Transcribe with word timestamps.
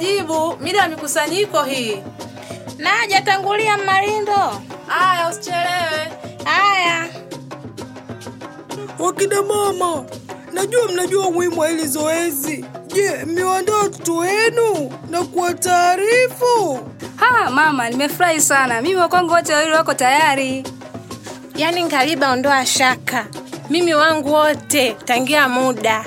Majibu, 0.00 0.56
mida 0.60 0.78
ya 0.78 0.88
mikusanyiko 0.88 1.62
hii. 1.62 2.02
Naja, 2.78 3.20
tangulia 3.20 3.78
Marindo. 3.78 4.60
Aya, 4.88 5.28
usichelewe. 5.28 6.12
Aya. 6.44 7.06
Wakina 8.98 9.42
mama, 9.42 10.04
najua 10.52 10.88
mnajua 10.92 11.26
umuhimu 11.26 11.60
wa 11.60 11.68
hili 11.68 11.86
zoezi. 11.86 12.64
Je, 12.86 13.24
mmewaandaa 13.26 13.76
watoto 13.76 14.16
wenu 14.16 14.92
na 15.10 15.22
kuwataarifu? 15.24 16.80
Ha, 17.16 17.50
mama, 17.50 17.90
nimefurahi 17.90 18.40
sana. 18.40 18.80
Mimi 18.82 18.94
wakwangu 18.96 19.32
wote 19.32 19.54
wawili 19.54 19.72
wako 19.72 19.94
tayari. 19.94 20.64
yaani 21.56 21.84
Ngariba, 21.84 22.30
ondoa 22.30 22.66
shaka, 22.66 23.26
mimi 23.70 23.94
wangu 23.94 24.32
wote 24.32 24.92
tangia 25.04 25.48
muda. 25.48 26.04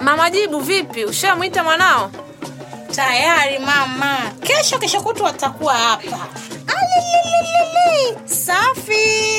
Mama 0.00 0.30
Jibu, 0.30 0.60
vipi? 0.60 1.04
Ushamwita 1.04 1.64
mwanao? 1.64 2.10
Tayari 2.94 3.58
mama, 3.58 4.16
kesho 4.42 4.78
kesho 4.78 5.00
kutu 5.00 5.24
watakuwa 5.24 5.74
hapa. 5.74 6.28
Alililili, 6.66 8.28
safi. 8.28 9.30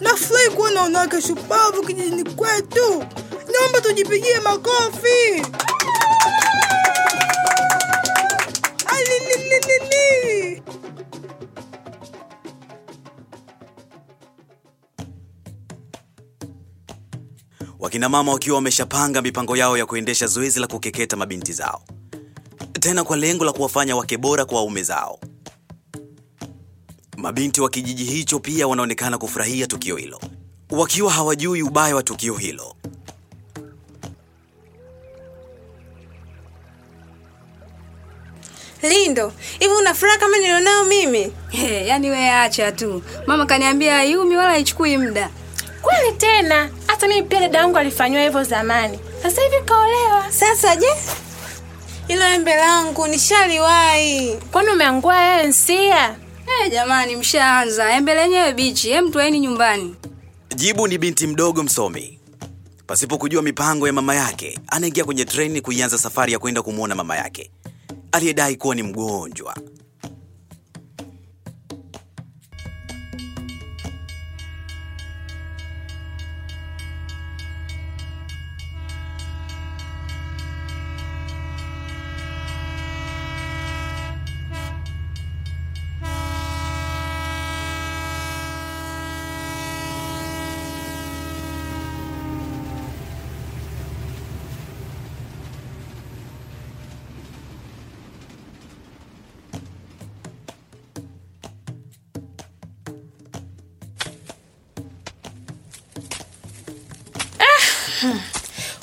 Nafurahi 0.00 0.50
kuona 0.50 0.82
wanawake 0.82 1.20
shupavu 1.22 1.82
kijijini 1.86 2.24
kwetu. 2.24 3.04
Naomba 3.52 3.80
tujipigie 3.82 4.40
makofi. 4.40 5.42
Wakina 17.78 18.08
mama 18.08 18.32
wakiwa 18.32 18.56
wameshapanga 18.56 19.22
mipango 19.22 19.56
yao 19.56 19.78
ya 19.78 19.86
kuendesha 19.86 20.26
zoezi 20.26 20.60
la 20.60 20.66
kukeketa 20.66 21.16
mabinti 21.16 21.52
zao, 21.52 21.82
tena 22.80 23.04
kwa 23.04 23.16
lengo 23.16 23.44
la 23.44 23.52
kuwafanya 23.52 23.96
wake 23.96 24.16
bora 24.16 24.44
kwa 24.44 24.56
waume 24.58 24.82
zao. 24.82 25.18
Mabinti 27.16 27.60
wa 27.60 27.68
kijiji 27.70 28.04
hicho 28.04 28.40
pia 28.40 28.68
wanaonekana 28.68 29.18
kufurahia 29.18 29.66
tukio 29.66 29.96
hilo, 29.96 30.20
wakiwa 30.70 31.12
hawajui 31.12 31.62
ubaya 31.62 31.96
wa 31.96 32.02
tukio 32.02 32.34
hilo. 32.34 32.76
Lindo, 38.82 39.32
hivi 39.58 39.74
una 39.74 39.94
furaha 39.94 40.18
kama 40.18 40.38
nilionao 40.38 40.84
mimi? 40.84 41.32
Hey, 41.50 41.86
yani 41.88 42.10
we 42.10 42.30
acha 42.30 42.72
tu. 42.72 43.02
Mama 43.26 43.46
kaniambia 43.46 44.04
yumi 44.04 44.36
wala 44.36 44.50
haichukui 44.50 44.98
muda. 44.98 45.30
Kweli 45.82 46.12
tena, 46.18 46.70
hata 47.04 47.14
mimi 47.14 47.28
pia 47.28 47.40
dada 47.40 47.58
yangu 47.58 47.78
alifanywa 47.78 48.22
hivyo 48.22 48.44
zamani, 48.44 48.98
sasa 49.22 49.42
hivi 49.42 49.56
kaolewa. 49.64 50.32
Sasa 50.32 50.76
je, 50.76 50.86
ilo 52.08 52.24
embe 52.24 52.56
langu 52.56 53.06
nishaliwahi. 53.06 54.36
Kwani 54.52 54.70
umeangua 54.70 55.14
wewe 55.16 55.46
nsia? 55.46 56.16
Hey, 56.46 56.70
jamani 56.70 57.16
mshaanza. 57.16 57.92
Embe 57.92 58.14
lenyewe 58.14 58.52
bichi. 58.52 58.88
Hem 58.88 59.10
tuaini 59.10 59.40
nyumbani. 59.40 59.94
Jibu 60.54 60.88
ni 60.88 60.98
binti 60.98 61.26
mdogo 61.26 61.62
msomi. 61.62 62.18
Pasipo 62.86 63.18
kujua 63.18 63.42
mipango 63.42 63.86
ya 63.86 63.92
mama 63.92 64.14
yake, 64.14 64.58
anaingia 64.66 65.04
kwenye 65.04 65.24
treni 65.24 65.60
kuianza 65.60 65.98
safari 65.98 66.32
ya 66.32 66.38
kwenda 66.38 66.62
kumwona 66.62 66.94
mama 66.94 67.16
yake 67.16 67.50
aliyedai 68.12 68.56
kuwa 68.56 68.74
ni 68.74 68.82
mgonjwa. 68.82 69.56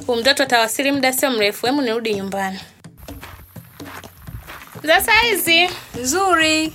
Huyu 0.07 0.21
mtoto 0.21 0.43
atawasili 0.43 0.91
muda 0.91 1.13
sio 1.13 1.31
mrefu, 1.31 1.65
hemu 1.65 1.81
nirudi 1.81 2.13
nyumbani. 2.13 2.59
Za 4.83 5.01
saizi. 5.01 5.69
Nzuri. 6.01 6.73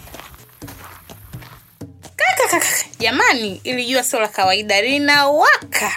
kaka 2.17 2.49
kaka, 2.51 2.67
jamani, 2.99 3.61
ili 3.65 3.87
jua 3.87 4.03
sio 4.03 4.21
la 4.21 4.29
kawaida, 4.29 4.83
linawaka 4.83 5.93